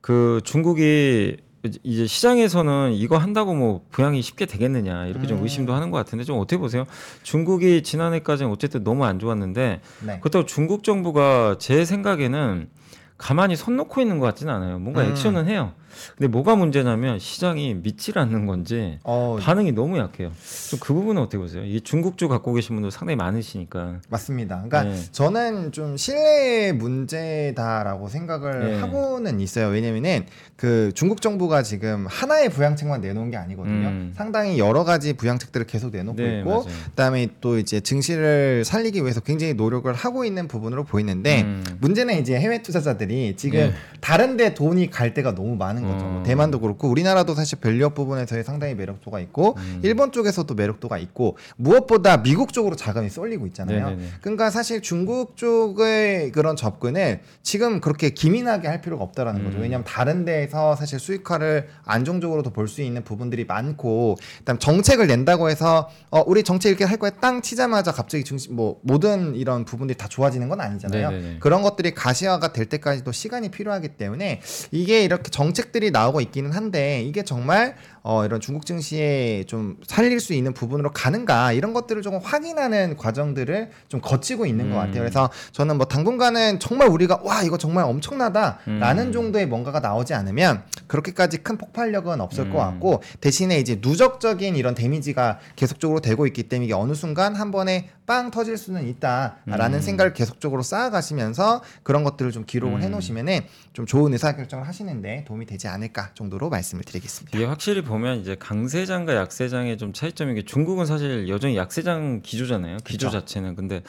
[0.00, 1.36] 그 중국이
[1.82, 5.42] 이제 시장에서는 이거 한다고 뭐 부양이 쉽게 되겠느냐 이렇게 좀 음.
[5.44, 6.84] 의심도 하는 것 같은데 좀 어떻게 보세요?
[7.22, 10.20] 중국이 지난해까지는 어쨌든 너무 안 좋았는데 네.
[10.20, 12.68] 그렇다고 중국 정부가 제 생각에는
[13.16, 14.78] 가만히 손 놓고 있는 것 같지는 않아요.
[14.78, 15.10] 뭔가 음.
[15.10, 15.72] 액션은 해요.
[16.16, 20.30] 근데 뭐가 문제냐면 시장이 믿질 않는 건지 어, 반응이 너무 약해요.
[20.70, 21.64] 좀 그 부분은 어떻게 보세요?
[21.64, 24.00] 이 중국주 갖고 계신 분들 상당히 많으시니까.
[24.10, 24.64] 맞습니다.
[24.68, 25.02] 그러니까 네.
[25.12, 28.80] 저는 좀 신뢰의 문제다라고 생각을 네.
[28.80, 29.68] 하고는 있어요.
[29.68, 33.88] 왜냐면은 그 중국 정부가 지금 하나의 부양책만 내놓은 게 아니거든요.
[33.88, 34.12] 음.
[34.14, 36.64] 상당히 여러 가지 부양책들을 계속 내놓고 네, 있고 맞아요.
[36.90, 41.64] 그다음에 또 이제 증시를 살리기 위해서 굉장히 노력을 하고 있는 부분으로 보이는데 음.
[41.80, 43.74] 문제는 이제 해외 투자자들이 지금 네.
[44.00, 46.04] 다른 데 돈이 갈 데가 너무 많은 거죠.
[46.04, 46.22] 뭐 어.
[46.24, 49.80] 대만도 그렇고 우리나라도 사실 밸류업 부분에서의 상당히 매력도가 있고 음.
[49.82, 53.90] 일본 쪽에서도 매력도가 있고 무엇보다 미국 쪽으로 자금이 쏠리고 있잖아요.
[53.90, 54.08] 네네네.
[54.20, 59.58] 그러니까 사실 중국 쪽의 그런 접근을 지금 그렇게 기민하게 할 필요가 없다라는 거죠.
[59.58, 59.62] 음.
[59.62, 65.90] 왜냐하면 다른 데에서 사실 수익화를 안정적으로도 볼 수 있는 부분들이 많고, 그다음 정책을 낸다고 해서
[66.10, 70.08] 어 우리 정책 이렇게 할 거야 땅 치자마자 갑자기 중심 뭐 모든 이런 부분들이 다
[70.08, 71.10] 좋아지는 건 아니잖아요.
[71.10, 71.36] 네네네.
[71.40, 77.02] 그런 것들이 가시화가 될 때까지도 시간이 필요하기 때문에 이게 이렇게 정책 들이 나오고 있기는 한데
[77.02, 77.74] 이게 정말
[78.06, 83.70] 어, 이런 중국 증시에 좀 살릴 수 있는 부분으로 가는가 이런 것들을 조금 확인하는 과정들을
[83.88, 84.80] 좀 거치고 있는 것 음.
[84.80, 84.98] 같아요.
[85.00, 89.12] 그래서 저는 뭐 당분간은 정말 우리가 와 이거 정말 엄청나다라는 음.
[89.12, 92.72] 정도의 뭔가가 나오지 않으면 그렇게까지 큰 폭발력은 없을 것 음.
[92.72, 97.88] 같고 대신에 이제 누적적인 이런 데미지가 계속적으로 되고 있기 때문에 이게 어느 순간 한 번에
[98.04, 99.80] 빵 터질 수는 있다라는 음.
[99.80, 102.82] 생각을 계속적으로 쌓아가시면서 그런 것들을 좀 기록을 음.
[102.82, 103.40] 해놓으시면은
[103.72, 107.38] 좀 좋은 의사결정을 하시는데 도움이 되지 않을까 정도로 말씀을 드리겠습니다.
[107.38, 112.78] 이게 확실히 보면 이제 강세장과 약세장의 좀 차이점인 게 중국은 사실 여전히 약세장 기조잖아요.
[112.84, 113.20] 기조 그쵸.
[113.20, 113.82] 자체는 근데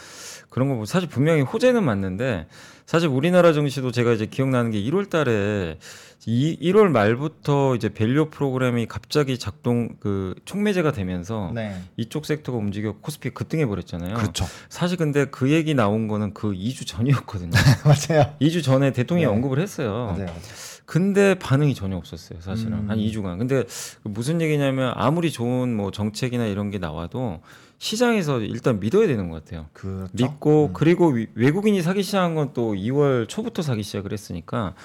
[0.50, 2.48] 그런 거 보면 사실 분명히 호재는 맞는데
[2.86, 5.78] 사실 우리나라 증시도 제가 이제 기억나는 게 1월 달에
[6.28, 12.94] 이 1월 말부터 이제 밸류 프로그램이 갑자기 작동 그 촉매제가 되면서 네, 이쪽 섹터가 움직여
[13.02, 14.16] 코스피 급등해 버렸잖아요.
[14.16, 14.46] 그렇죠.
[14.70, 17.52] 사실 근데 그 얘기 나온 거는 그 2주 전이었거든요.
[17.86, 18.34] 맞아요.
[18.42, 19.36] 2주 전에 대통령이 네.
[19.36, 20.16] 언급을 했어요.
[20.18, 20.34] 맞아요.
[20.86, 22.74] 근데 반응이 전혀 없었어요, 사실은.
[22.74, 22.90] 음.
[22.90, 23.38] 한 2주간.
[23.40, 23.64] 근데
[24.04, 27.42] 그 무슨 얘기냐면 아무리 좋은 뭐 정책이나 이런 게 나와도
[27.80, 29.66] 시장에서 일단 믿어야 되는 것 같아요.
[29.74, 30.10] 그렇죠.
[30.14, 30.74] 믿고 음.
[30.74, 34.76] 그리고 위- 외국인이 사기 시작한 건 또 2월 초부터 사기 시작을 했으니까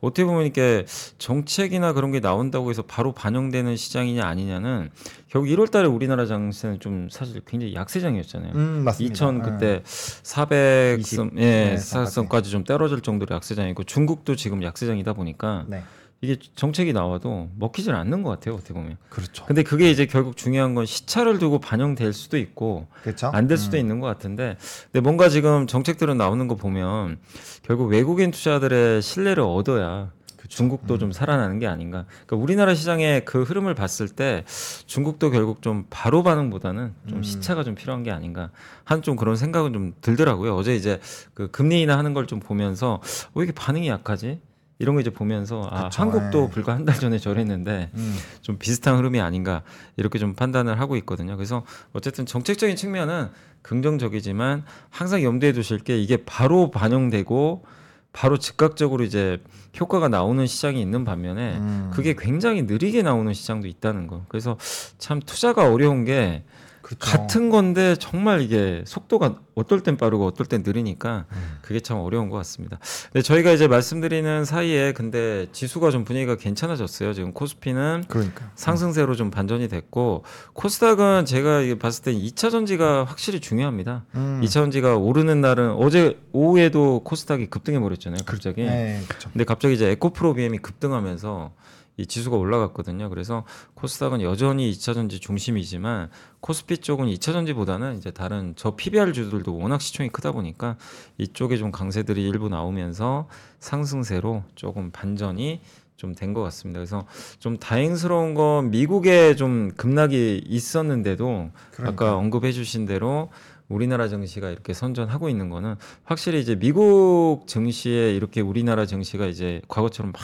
[0.00, 0.84] 어떻게 보면 이렇게
[1.18, 4.90] 정책이나 그런 게 나온다고 해서 바로 반영되는 시장이냐 아니냐는
[5.28, 8.52] 결국 1월 달에 우리나라 장세는 좀 사실 굉장히 약세장이었잖아요.
[8.54, 9.12] 음, 맞습니다.
[9.12, 9.50] 2000 네.
[9.50, 11.86] 그때 400선 네, 예, 사까지.
[11.88, 15.82] 사선까지 좀 떨어질 정도로 약세장이고 중국도 지금 약세장이다 보니까 네.
[16.20, 18.96] 이게 정책이 나와도 먹히질 않는 것 같아요 어떻게 보면.
[19.08, 19.44] 그렇죠.
[19.46, 23.28] 근데 그게 이제 결국 중요한 건 시차를 두고 반영될 수도 있고 그렇죠.
[23.28, 23.80] 안될 수도 음.
[23.80, 24.56] 있는 것 같은데
[24.90, 27.18] 근데 뭔가 지금 정책들은 나오는 거 보면
[27.62, 30.10] 결국 외국인 투자들의 신뢰를 얻어야
[30.48, 30.98] 중국도 음.
[30.98, 32.06] 좀 살아나는 게 아닌가.
[32.26, 34.44] 그러니까 우리나라 시장의 그 흐름을 봤을 때
[34.86, 37.22] 중국도 결국 좀 바로 반응보다는 좀 음.
[37.22, 38.50] 시차가 좀 필요한 게 아닌가
[38.84, 40.56] 한 좀 그런 생각은 좀 들더라고요.
[40.56, 41.00] 어제 이제
[41.34, 43.00] 그 금리 인하 하는 걸 좀 보면서
[43.34, 44.40] 왜 이렇게 반응이 약하지?
[44.78, 46.50] 이런 거 이제 보면서 아 그쵸, 한국도 예.
[46.50, 48.16] 불과 한 달 전에 저랬는데 음.
[48.42, 49.62] 좀 비슷한 흐름이 아닌가
[49.96, 51.36] 이렇게 좀 판단을 하고 있거든요.
[51.36, 53.28] 그래서 어쨌든 정책적인 측면은
[53.62, 57.64] 긍정적이지만 항상 염두에 두실 게 이게 바로 반영되고
[58.12, 59.38] 바로 즉각적으로 이제
[59.78, 61.90] 효과가 나오는 시장이 있는 반면에 음.
[61.92, 64.24] 그게 굉장히 느리게 나오는 시장도 있다는 거.
[64.28, 64.56] 그래서
[64.98, 66.44] 참 투자가 어려운 게
[66.88, 67.18] 그렇죠.
[67.18, 71.58] 같은 건데 정말 이게 속도가 어떨 땐 빠르고 어떨 땐 느리니까 음.
[71.60, 72.78] 그게 참 어려운 것 같습니다.
[73.12, 77.12] 근데 저희가 이제 말씀드리는 사이에 근데 지수가 좀 분위기가 괜찮아졌어요.
[77.12, 80.24] 지금 코스피는 그러니까 상승세로 좀 반전이 됐고
[80.54, 84.06] 코스닥은 제가 봤을 때 2차 전지가 확실히 중요합니다.
[84.14, 84.40] 음.
[84.42, 88.20] 2차 전지가 오르는 날은 어제 오후에도 코스닥이 급등해 버렸잖아요.
[88.24, 88.62] 갑자기.
[88.62, 89.28] 네, 그렇죠.
[89.30, 91.52] 근데 갑자기 이제 에코프로비엠이 급등하면서
[91.98, 93.10] 이 지수가 올라갔거든요.
[93.10, 96.08] 그래서 코스닥은 여전히 2차 전지 중심이지만
[96.40, 100.76] 코스피 쪽은 2차 전지보다는 이제 다른 저 PBR 주들도 워낙 시총이 크다 보니까
[101.18, 103.28] 이쪽에 좀 강세들이 일부 나오면서
[103.60, 105.60] 상승세로 조금 반전이
[105.96, 106.78] 좀 된 것 같습니다.
[106.78, 107.04] 그래서
[107.40, 112.06] 좀 다행스러운 건 미국에 좀 급락이 있었는데도 그러니까.
[112.06, 113.30] 아까 언급해 주신 대로
[113.68, 120.12] 우리나라 증시가 이렇게 선전하고 있는 거는 확실히 이제 미국 증시에 이렇게 우리나라 증시가 이제 과거처럼
[120.12, 120.22] 막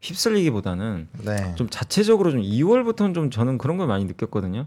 [0.00, 1.54] 휩쓸리기보다는 네.
[1.56, 4.66] 좀 자체적으로 좀 2월부터는 좀 저는 그런 걸 많이 느꼈거든요.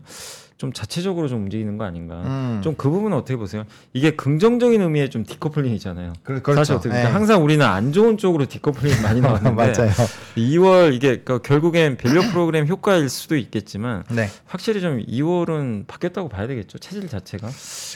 [0.59, 2.15] 좀 자체적으로 좀 움직이는 거 아닌가.
[2.15, 2.59] 음.
[2.61, 3.63] 좀그 부분은 어떻게 보세요?
[3.93, 6.11] 이게 긍정적인 의미의 좀 디커플링이잖아요.
[6.21, 6.57] 그, 그렇죠.
[6.57, 6.95] 사실 어떻게 네.
[6.95, 9.91] 그러니까 항상 우리는 안 좋은 쪽으로 디커플링이 많이 나왔는데 맞아요.
[10.35, 14.27] 2월 이게 그러니까 결국엔 밸류 프로그램 효과일 수도 있겠지만 네.
[14.47, 16.77] 확실히 좀 2월은 바뀌었다고 봐야 되겠죠.
[16.77, 17.47] 체질 자체가.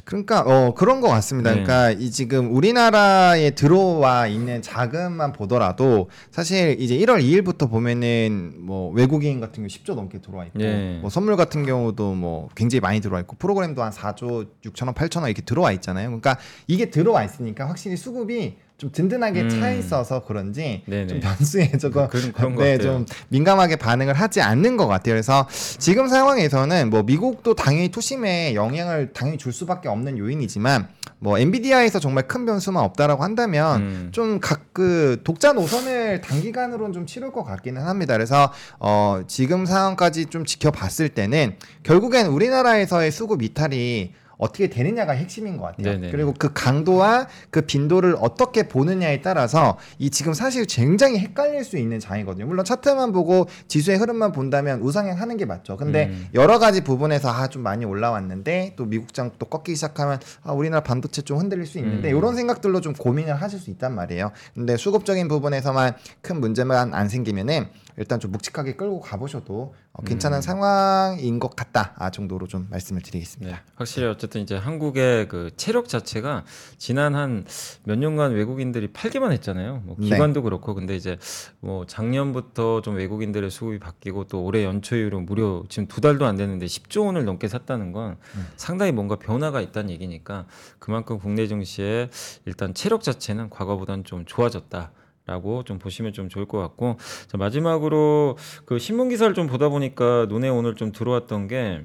[0.05, 1.53] 그러니까 어 그런 것 같습니다.
[1.53, 1.63] 네.
[1.63, 9.41] 그러니까 이 지금 우리나라에 들어와 있는 자금만 보더라도 사실 이제 1월 2일부터 보면은 뭐 외국인
[9.41, 10.99] 같은 경우 10조 넘게 들어와 있고 예.
[11.01, 15.41] 뭐 선물 같은 경우도 뭐 굉장히 많이 들어와 있고 프로그램도 한 4조 6천억 8천억 이렇게
[15.41, 16.07] 들어와 있잖아요.
[16.09, 16.37] 그러니까
[16.67, 19.49] 이게 들어와 있으니까 확실히 수급이 좀 든든하게 음.
[19.49, 21.07] 차 있어서 그런지 네네.
[21.07, 22.77] 좀 변수에 조금 그런 그런 것 네.
[22.77, 25.13] 좀 민감하게 반응을 하지 않는 것 같아요.
[25.13, 30.87] 그래서 지금 상황에서는 뭐 미국도 당연히 투심에 영향을 당연히 줄 수밖에 없는 요인이지만
[31.19, 34.09] 뭐 엔비디아에서 정말 큰 변수만 없다라고 한다면 음.
[34.11, 38.15] 좀각 그 독자 노선을 단기간으로는 좀 치를 것 같기는 합니다.
[38.15, 45.63] 그래서 어 지금 상황까지 좀 지켜봤을 때는 결국엔 우리나라에서의 수급 이탈이 어떻게 되느냐가 핵심인 것
[45.63, 45.93] 같아요.
[45.99, 46.11] 네네.
[46.11, 51.99] 그리고 그 강도와 그 빈도를 어떻게 보느냐에 따라서 이 지금 사실 굉장히 헷갈릴 수 있는
[51.99, 52.45] 장이거든요.
[52.45, 55.77] 물론 차트만 보고 지수의 흐름만 본다면 우상향 하는 게 맞죠.
[55.77, 56.27] 근데 음.
[56.33, 61.21] 여러 가지 부분에서 아 좀 많이 올라왔는데 또 미국장 또 꺾이기 시작하면 아 우리나라 반도체
[61.21, 62.17] 좀 흔들릴 수 있는데 음.
[62.17, 64.31] 이런 생각들로 좀 고민을 하실 수 있단 말이에요.
[64.55, 70.41] 근데 수급적인 부분에서만 큰 문제만 안 생기면은 일단 좀 묵직하게 끌고 가보셔도 어, 괜찮은 음.
[70.41, 73.55] 상황인 것 같다 아 정도로 좀 말씀을 드리겠습니다.
[73.55, 76.45] 네, 확실히 어쨌든 이제 한국의 그 체력 자체가
[76.77, 77.45] 지난 한
[77.83, 79.81] 몇 년간 외국인들이 팔기만 했잖아요.
[79.85, 80.07] 뭐 네.
[80.07, 81.17] 기관도 그렇고 근데 이제
[81.59, 86.35] 뭐 작년부터 좀 외국인들의 수급이 바뀌고 또 올해 연초 이후로 무려 지금 두 달도 안
[86.35, 88.47] 됐는데 10조 원을 넘게 샀다는 건 음.
[88.55, 90.45] 상당히 뭔가 변화가 있다는 얘기니까
[90.79, 92.09] 그만큼 국내 증시의
[92.45, 94.91] 일단 체력 자체는 과거보다는 좀 좋아졌다.
[95.25, 100.25] 라고 좀 보시면 좀 좋을 것 같고 자, 마지막으로 그 신문 기사를 좀 보다 보니까
[100.27, 101.83] 눈에 오늘 좀 들어왔던 게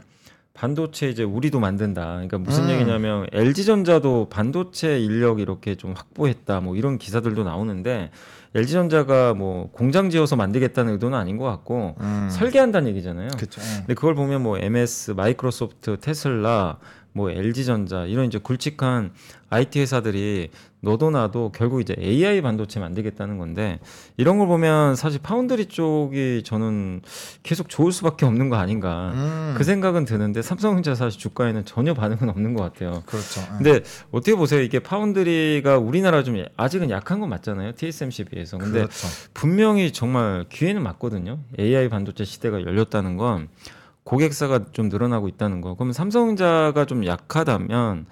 [0.54, 2.04] 반도체 이제 우리도 만든다.
[2.04, 2.70] 그러니까 무슨 음.
[2.70, 6.60] 얘기냐면 LG 전자도 반도체 인력 이렇게 좀 확보했다.
[6.60, 8.10] 뭐 이런 기사들도 나오는데
[8.56, 12.28] LG 전자가 뭐 공장 지어서 만들겠다는 의도는 아닌 것 같고 음.
[12.32, 13.28] 설계한다는 얘기잖아요.
[13.36, 13.60] 그렇죠.
[13.60, 16.78] 근데 그걸 보면 뭐 MS, 마이크로소프트, 테슬라,
[17.12, 19.12] 뭐 LG전자 이런 이제 굵직한
[19.50, 23.80] IT 회사들이 너도 나도 결국 이제 AI 반도체 만들겠다는 건데
[24.16, 27.02] 이런 걸 보면 사실 파운드리 쪽이 저는
[27.42, 29.54] 계속 좋을 수밖에 없는 거 아닌가 음.
[29.56, 33.02] 그 생각은 드는데 삼성전자 사실 주가에는 전혀 반응은 없는 것 같아요.
[33.06, 33.40] 그렇죠.
[33.56, 33.80] 근데
[34.12, 34.60] 어떻게 보세요?
[34.60, 37.72] 이게 파운드리가 우리나라 좀 아직은 약한 건 맞잖아요.
[37.72, 38.56] TSMC 비해서.
[38.58, 39.08] 근데 그렇죠.
[39.34, 41.40] 분명히 정말 기회는 맞거든요.
[41.58, 43.48] AI 반도체 시대가 열렸다는 건
[44.04, 45.74] 고객사가 좀 늘어나고 있다는 거.
[45.74, 48.06] 그럼 삼성전자가 좀 약하다면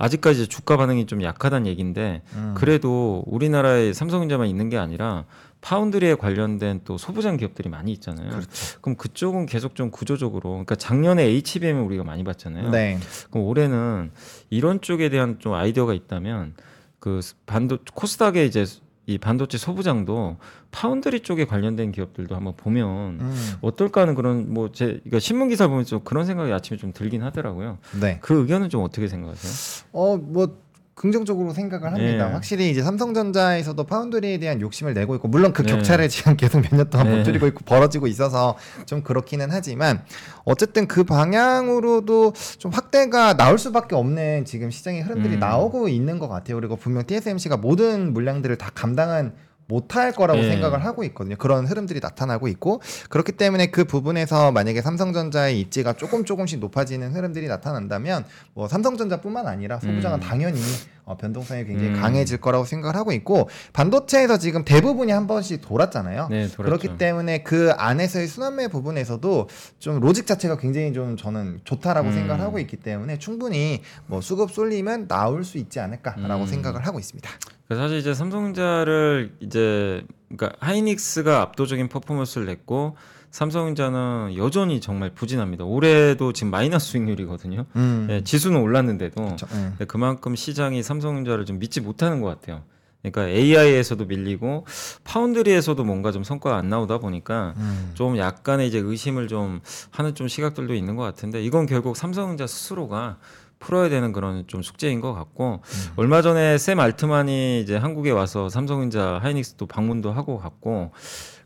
[0.00, 2.54] 아직까지 주가 반응이 좀 약하다는 얘기인데 음.
[2.56, 5.26] 그래도 우리나라에 삼성전자만 있는 게 아니라
[5.60, 8.30] 파운드리에 관련된 또 소부장 기업들이 많이 있잖아요.
[8.30, 8.48] 그렇죠.
[8.80, 12.70] 그럼 그쪽은 계속 좀 구조적으로 그러니까 작년에 HBM을 우리가 많이 봤잖아요.
[12.70, 12.98] 네.
[13.30, 14.10] 그럼 올해는
[14.48, 16.54] 이런 쪽에 대한 좀 아이디어가 있다면
[16.98, 18.64] 그 반도 코스닥에 이제
[19.10, 20.36] 이 반도체 소부장도
[20.70, 23.52] 파운드리 쪽에 관련된 기업들도 한번 보면 음.
[23.60, 27.22] 어떨까 하는 그런 뭐 제 그러니까 신문 기사 보면 좀 그런 생각이 아침에 좀 들긴
[27.24, 27.78] 하더라고요.
[28.00, 28.18] 네.
[28.22, 29.88] 그 의견은 좀 어떻게 생각하세요?
[29.92, 30.58] 어, 뭐
[31.00, 32.28] 긍정적으로 생각을 합니다.
[32.28, 32.32] 예.
[32.34, 35.72] 확실히 이제 삼성전자에서도 파운드리에 대한 욕심을 내고 있고 물론 그 네.
[35.72, 37.16] 격차를 지금 계속 몇 년 동안 네.
[37.16, 40.02] 못 줄이고 있고 벌어지고 있어서 좀 그렇기는 하지만
[40.44, 45.40] 어쨌든 그 방향으로도 좀 확대가 나올 수밖에 없는 지금 시장의 흐름들이 음.
[45.40, 46.56] 나오고 있는 것 같아요.
[46.56, 49.32] 그리고 분명 TSMC가 모든 물량들을 다 감당한
[49.70, 50.50] 못할 거라고 예.
[50.50, 51.36] 생각을 하고 있거든요.
[51.36, 57.46] 그런 흐름들이 나타나고 있고 그렇기 때문에 그 부분에서 만약에 삼성전자의 입지가 조금 조금씩 높아지는 흐름들이
[57.46, 60.20] 나타난다면 뭐 삼성전자뿐만 아니라 소부장은 음.
[60.20, 60.60] 당연히
[61.04, 62.00] 어, 변동성이 굉장히 음.
[62.00, 66.28] 강해질 거라고 생각을 하고 있고 반도체에서 지금 대부분이 한 번씩 돌았잖아요.
[66.30, 66.48] 네.
[66.56, 72.12] 그렇기 때문에 그 안에서의 순환매 부분에서도 좀 로직 자체가 굉장히 좀 저는 좋다라고 음.
[72.12, 76.46] 생각을 하고 있기 때문에 충분히 뭐 수급 쏠림은 나올 수 있지 않을까라고 음.
[76.46, 77.30] 생각을 하고 있습니다.
[77.76, 82.96] 사실 이제 삼성전자를 이제 그러니까 하이닉스가 압도적인 퍼포먼스를 냈고
[83.30, 85.64] 삼성전자는 여전히 정말 부진합니다.
[85.64, 87.64] 올해도 지금 마이너스 수익률이거든요.
[87.76, 88.08] 음.
[88.10, 89.46] 예, 지수는 올랐는데도 그렇죠.
[89.52, 89.70] 음.
[89.70, 92.62] 근데 그만큼 시장이 삼성전자를 좀 믿지 못하는 것 같아요.
[93.02, 94.66] 그러니까 AI에서도 밀리고
[95.04, 97.92] 파운드리에서도 뭔가 좀 성과가 안 나오다 보니까 음.
[97.94, 103.18] 좀 약간의 이제 의심을 좀 하는 좀 시각들도 있는 것 같은데 이건 결국 삼성전자 스스로가
[103.60, 105.92] 풀어야 되는 그런 좀 숙제인 것 같고 음.
[105.96, 110.90] 얼마 전에 샘 알트만이 이제 한국에 와서 삼성전자 하이닉스도 방문도 하고 갔고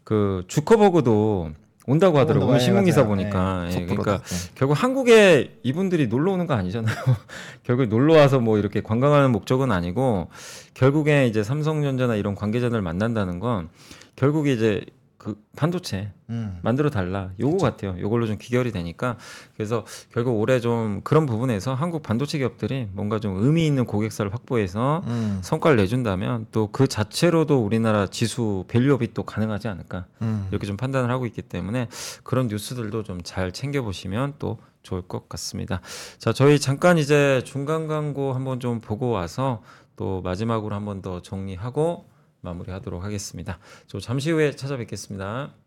[0.05, 1.51] 그 주커버그도
[1.87, 2.49] 온다고 하더라고요.
[2.49, 4.23] 오늘 신문 기사 보니까 예, 그러니까
[4.55, 6.95] 결국 한국에 이분들이 놀러 오는 거 아니잖아요.
[7.63, 10.29] 결국 놀러 와서 뭐 이렇게 관광하는 목적은 아니고
[10.73, 13.69] 결국에 이제 삼성전자나 이런 관계자들 만난다는 건
[14.17, 14.87] 결국에 이제
[15.25, 16.59] 그 반도체 음.
[16.63, 17.97] 만들어 달라 요거 같아요.
[17.99, 19.17] 요걸로 좀 귀결이 되니까
[19.57, 25.03] 그래서 결국 올해 좀 그런 부분에서 한국 반도체 기업들이 뭔가 좀 의미 있는 고객사를 확보해서
[25.07, 25.41] 음.
[25.43, 30.47] 성과를 내준다면 또 그 자체로도 우리나라 지수 밸류업이 또 가능하지 않을까 음.
[30.51, 31.89] 이렇게 좀 판단을 하고 있기 때문에
[32.23, 35.81] 그런 뉴스들도 좀 잘 챙겨보시면 또 좋을 것 같습니다.
[36.19, 39.63] 자, 저희 잠깐 이제 중간 광고 한번 좀 보고 와서
[39.97, 42.05] 또 마지막으로 한번 더 정리하고
[42.45, 43.59] 마무리하도록 하겠습니다.
[43.87, 45.64] 저 잠시 후에 찾아뵙겠습니다.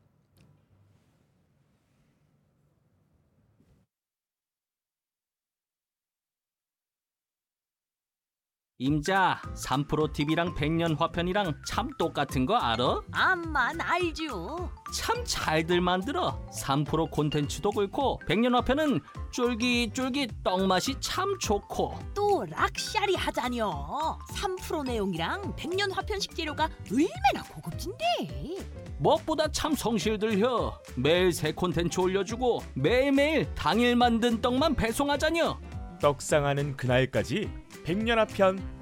[8.80, 13.02] 임자 3프로 TV랑 백년 화편이랑 참 똑같은 거 알아?
[13.12, 14.72] 암만 알죠.
[14.94, 19.00] 참 잘들 만들어 3프로 콘텐츠도 그렇고 백년 화편은
[19.32, 24.20] 쫄깃쫄깃 떡맛이 참 좋고 또 락샤리 하자뇨.
[24.36, 28.58] 3프로 내용이랑 백년 화편식 재료가 얼마나 고급진데.
[29.00, 35.60] 무엇보다 참 성실들혀 매일 새 콘텐츠 올려주고 매일매일 당일 만든 떡만 배송하자녀
[36.00, 37.50] 떡상하는 그날까지
[37.84, 38.78] 백년화편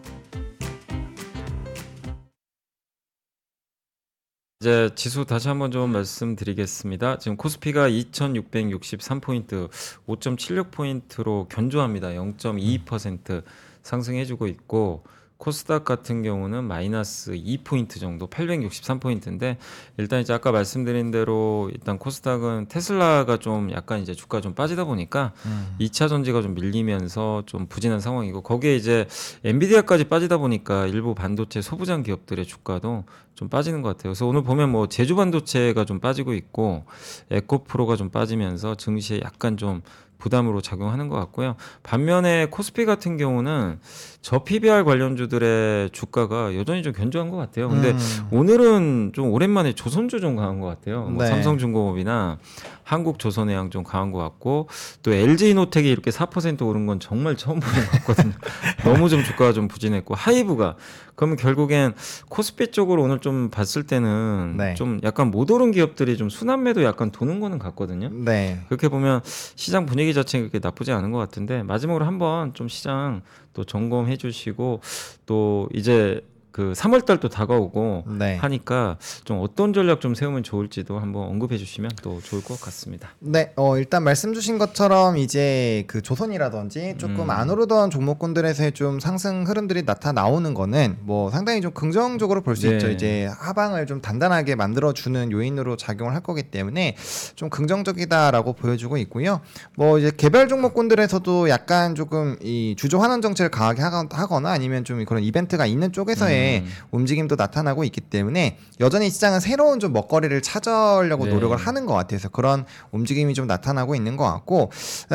[4.61, 7.19] 이제 지수 다시 한번 좀 말씀드리겠습니다.
[7.19, 9.69] 지금 코스피가 2,663포인트,
[10.07, 12.07] 5.76포인트로 견조합니다.
[12.09, 13.43] 0.22%
[13.83, 15.03] 상승해주고 있고
[15.37, 19.57] 코스닥 같은 경우는 마이너스 2포인트 정도, 863포인트인데
[19.97, 25.33] 일단 이제 아까 말씀드린 대로 일단 코스닥은 테슬라가 좀 약간 이제 주가 좀 빠지다 보니까
[25.45, 25.75] 음.
[25.79, 29.07] 2차 전지가 좀 밀리면서 좀 부진한 상황이고 거기에 이제
[29.43, 33.03] 엔비디아까지 빠지다 보니까 일부 반도체 소부장 기업들의 주가도
[33.35, 34.11] 좀 빠지는 것 같아요.
[34.11, 36.85] 그래서 오늘 보면 뭐 제주 반도체가 좀 빠지고 있고
[37.29, 39.81] 에코프로가 좀 빠지면서 증시에 약간 좀
[40.17, 41.55] 부담으로 작용하는 것 같고요.
[41.83, 43.79] 반면에 코스피 같은 경우는
[44.21, 47.69] 저 PBR 관련주들의 주가가 여전히 좀 견조한 것 같아요.
[47.69, 48.27] 근데 음.
[48.31, 51.03] 오늘은 좀 오랜만에 조선주 좀 강한 것 같아요.
[51.03, 51.29] 뭐 네.
[51.29, 52.39] 삼성중공업이나
[52.83, 54.69] 한국조선해양 좀 강한 것 같고
[55.03, 58.33] 또 LG노텍이 이렇게 4% 오른 건 정말 처음 보는 것 같거든요.
[58.83, 60.75] 너무 좀 주가가 좀 부진했고 하이브가
[61.15, 61.93] 그러면 결국엔
[62.29, 64.73] 코스피 쪽으로 오늘 좀 봤을 때는 네.
[64.75, 68.09] 좀 약간 못 오른 기업들이 좀 순환매도 약간 도는 거는 같거든요.
[68.11, 68.59] 네.
[68.67, 73.21] 그렇게 보면 시장 분위기 자체가 그렇게 나쁘지 않은 것 같은데 마지막으로 한번 좀 시장
[73.53, 74.81] 또 점검해 주시고
[75.25, 76.21] 또 이제
[76.55, 78.37] 그 3월 달도 다가오고 네.
[78.37, 83.09] 하니까 좀 어떤 전략 좀 세우면 좋을지도 한번 언급해 주시면 또 좋을 것 같습니다.
[83.19, 87.29] 네, 어, 일단 말씀 주신 것처럼 이제 그 조선이라든지 조금 음.
[87.29, 92.75] 안 오르던 종목군들에서의 좀 상승 흐름들이 나타나오는 거는 뭐 상당히 좀 긍정적으로 볼수 네.
[92.77, 92.89] 있죠.
[92.89, 96.95] 이제 하방을 좀 단단하게 만들어 주는 요인으로 작용을 할 거기 때문에
[97.35, 99.41] 좀 긍정적이다라고 보여주고 있고요.
[99.75, 105.03] 뭐 이제 개별 종목군들에서도 약간 조금 이 주조 환원 정책을 강하게 하거- 하거나 아니면 좀
[105.03, 106.71] 그런 이벤트가 있는 쪽에서의 정도의 음.
[106.91, 111.31] 움직임도 나타나고 있기 때문에 여전히 시장은 새로운 좀 먹거리를 찾으려고 네.
[111.31, 114.71] 노력을 하는 것 같아서 그런 움직임이 좀 나타나고 있는 것 같고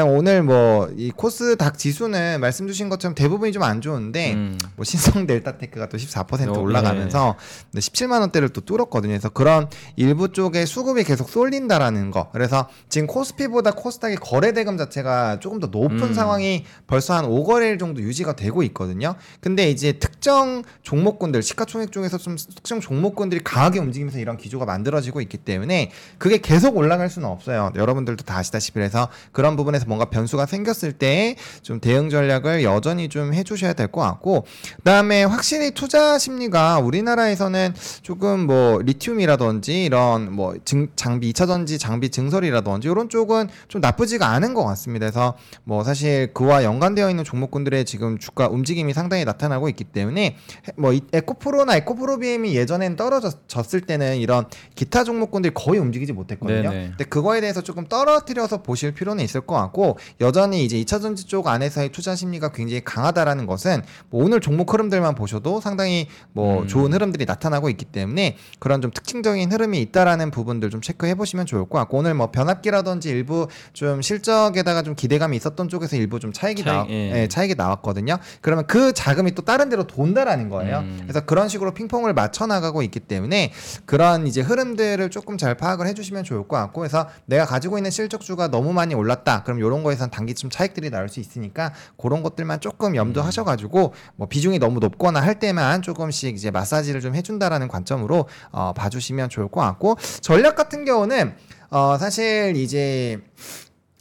[0.07, 4.59] 오늘 뭐 이 코스닥 지수는 말씀 주신 것처럼 대부분이 좀 안 좋은데 음.
[4.75, 7.37] 뭐 신성 델타테크가 또 14% 어, 올라가면서
[7.75, 9.13] 17만 원대를 또 뚫었거든요.
[9.13, 12.31] 그래서 그런 일부 쪽에 수급이 계속 쏠린다라는 거.
[12.33, 16.15] 그래서 지금 코스피보다 코스닥의 거래 대금 자체가 조금 더 높은 음.
[16.15, 19.15] 상황이 벌써 한 5거래일 정도 유지가 되고 있거든요.
[19.41, 25.21] 근데 이제 특정 종목 군들 시가총액 중에서 좀 특정 종목군들이 강하게 움직이면서 이런 기조가 만들어지고
[25.21, 27.71] 있기 때문에 그게 계속 올라갈 수는 없어요.
[27.77, 33.33] 여러분들도 다 아시다시피 해서 그런 부분에서 뭔가 변수가 생겼을 때 좀 대응 전략을 여전히 좀
[33.35, 34.47] 해주셔야 될 것 같고
[34.79, 42.09] 그다음에 확실히 투자 심리가 우리나라에서는 조금 뭐 리튬이라든지 이런 뭐 증, 장비 2차 전지 장비
[42.09, 45.07] 증설이라든지 이런 쪽은 좀 나쁘지가 않은 것 같습니다.
[45.07, 50.37] 그래서 뭐 사실 그와 연관되어 있는 종목군들의 지금 주가 움직임이 상당히 나타나고 있기 때문에
[50.77, 56.71] 뭐 이- 에코프로나 에코프로 BM이 예전엔 떨어졌을 때는 이런 기타 종목군들이 거의 움직이지 못했거든요.
[56.71, 56.89] 네네.
[56.91, 61.49] 근데 그거에 대해서 조금 떨어뜨려서 보실 필요는 있을 것 같고 여전히 이제 2차 전지 쪽
[61.49, 66.67] 안에서의 투자 심리가 굉장히 강하다라는 것은 뭐 오늘 종목 흐름들만 보셔도 상당히 뭐 음.
[66.67, 71.69] 좋은 흐름들이 나타나고 있기 때문에 그런 좀 특징적인 흐름이 있다라는 부분들 좀 체크해 보시면 좋을
[71.69, 76.63] 것 같고 오늘 뭐 변압기라든지 일부 좀 실적에다가 좀 기대감이 있었던 쪽에서 일부 좀 차익이
[76.65, 77.23] 차익, 나 예.
[77.23, 78.19] 예, 차익이 나왔거든요.
[78.41, 80.79] 그러면 그 자금이 또 다른 데로 돈다라는 거예요.
[80.81, 81.00] 음.
[81.03, 83.53] 그래서 그런 식으로 핑퐁을 맞춰 나가고 있기 때문에
[83.85, 88.49] 그런 이제 흐름들을 조금 잘 파악을 해주시면 좋을 것 같고 그래서 내가 가지고 있는 실적주가
[88.49, 89.43] 너무 많이 올랐다.
[89.45, 94.81] 그럼 이런 거에선 단기쯤 차익들이 나올 수 있으니까 그런 것들만 조금 염두하셔가지고 뭐 비중이 너무
[94.81, 100.57] 높거나 할 때만 조금씩 이제 마사지를 좀 해준다라는 관점으로 어, 봐주시면 좋을 것 같고 전략
[100.57, 101.35] 같은 경우는
[101.71, 103.21] 어, 사실 이제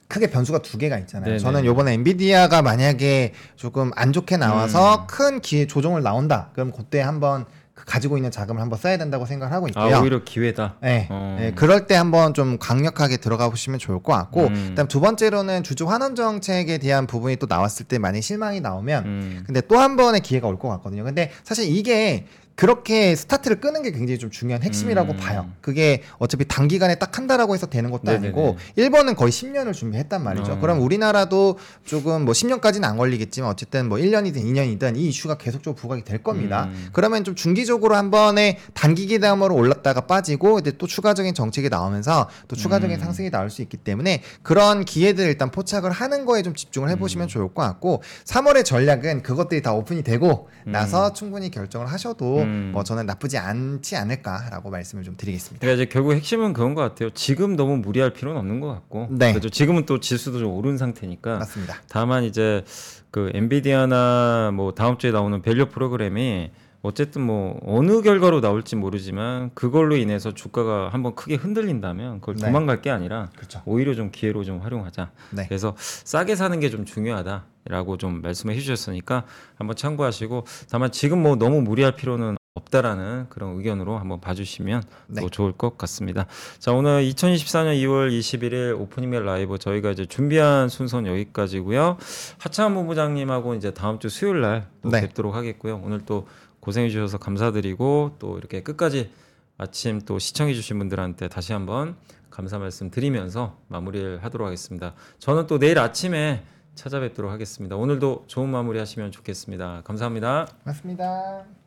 [0.10, 1.26] 크게 변수가 두 개가 있잖아요.
[1.28, 1.38] 네네.
[1.40, 5.08] 저는 요번에 엔비디아가 만약에 조금 안 좋게 나와서 음.
[5.08, 6.50] 큰 기회 조정을 나온다.
[6.54, 7.46] 그럼 그때 한번
[7.76, 9.96] 그 가지고 있는 자금을 한번 써야 된다고 생각을 하고 있고요.
[9.96, 10.76] 아 오히려 기회다.
[10.82, 11.08] 네.
[11.12, 11.38] 어.
[11.40, 14.66] 네, 그럴 때 한번 좀 강력하게 들어가 보시면 좋을 것 같고, 음.
[14.70, 19.44] 그다음 두 번째로는 주주 환원 정책에 대한 부분이 또 나왔을 때 만약 실망이 나오면, 음.
[19.46, 21.04] 근데 또 한 번의 기회가 올 것 같거든요.
[21.04, 22.26] 근데 사실 이게
[22.60, 25.18] 그렇게 스타트를 끄는 게 굉장히 좀 중요한 핵심이라고 음.
[25.18, 25.50] 봐요.
[25.62, 28.28] 그게 어차피 단기간에 딱 한다라고 해서 되는 것도 네네네.
[28.28, 30.52] 아니고 일본은 거의 10년을 준비했단 말이죠.
[30.52, 30.60] 어.
[30.60, 36.04] 그럼 우리나라도 조금 뭐 10년까지는 안 걸리겠지만 어쨌든 뭐 1년이든 2년이든 이 이슈가 계속적으로 부각이
[36.04, 36.66] 될 겁니다.
[36.66, 36.90] 음.
[36.92, 42.58] 그러면 좀 중기적으로 한 번에 단기 기대감으로 올랐다가 빠지고 이제 또 추가적인 정책이 나오면서 또
[42.58, 43.00] 추가적인 음.
[43.00, 47.30] 상승이 나올 수 있기 때문에 그런 기회들 일단 포착을 하는 거에 좀 집중을 해보시면 음.
[47.30, 50.74] 좋을 것 같고 3월의 전략은 그것들이 다 오픈이 되고 음.
[50.74, 52.70] 나서 충분히 결정을 하셔도 음.
[52.74, 55.62] 뭐 저는 나쁘지 않지 않을까라고 말씀을 좀 드리겠습니다.
[55.62, 57.10] 그러니까 이제 결국 핵심은 그런 것 같아요.
[57.12, 59.08] 지금 너무 무리할 필요는 없는 것 같고.
[59.12, 59.32] 네.
[59.32, 59.50] 그렇죠.
[59.50, 61.38] 지금은 또 지수도 좀 오른 상태니까.
[61.40, 61.76] 맞습니다.
[61.90, 62.64] 다만 이제
[63.12, 69.98] 그 엔비디아나 뭐 다음 주에 나오는 밸류 프로그램이 어쨌든 뭐 어느 결과로 나올지 모르지만 그걸로
[69.98, 72.46] 인해서 주가가 한번 크게 흔들린다면 그걸 네.
[72.46, 73.62] 도망갈 게 아니라 그렇죠.
[73.66, 75.12] 오히려 좀 기회로 좀 활용하자.
[75.32, 75.46] 네.
[75.48, 81.36] 그래서 싸게 사는 게 좀 중요하다 라고 좀 말씀해 주셨으니까 한번 참고하시고 다만 지금 뭐
[81.36, 85.22] 너무 무리할 필요는 없다라는 그런 의견으로 한번 봐주시면 네.
[85.22, 86.26] 또 좋을 것 같습니다.
[86.58, 91.98] 자 오늘 2024년 2월 21일 오프닝 라이브 저희가 이제 준비한 순서는 여기까지고요.
[92.40, 95.02] 하창한 본부장님하고 이제 다음 주 수요일 날또 네.
[95.02, 95.82] 뵙도록 하겠고요.
[95.84, 96.28] 오늘 또
[96.60, 99.12] 고생해 주셔서 감사드리고 또 이렇게 끝까지
[99.58, 101.96] 아침 또 시청해 주신 분들한테 다시 한번
[102.30, 104.94] 감사 말씀 드리면서 마무리를 하도록 하겠습니다.
[105.20, 106.44] 저는 또 내일 아침에
[106.80, 107.76] 찾아뵙도록 하겠습니다.
[107.76, 109.82] 오늘도 좋은 마무리 하시면 좋겠습니다.
[109.84, 110.48] 감사합니다.
[110.64, 111.59] 맞습니다.